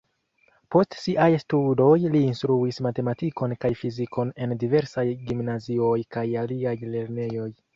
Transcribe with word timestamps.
Post 0.75 0.95
siaj 1.01 1.27
studoj 1.41 1.91
li 2.15 2.21
instruis 2.29 2.81
matematikon 2.87 3.53
kaj 3.65 3.71
fizikon 3.83 4.33
en 4.47 4.57
diversaj 4.65 5.07
gimnazioj 5.29 5.95
kaj 6.17 6.29
aliaj 6.47 6.77
lernejoj. 6.97 7.51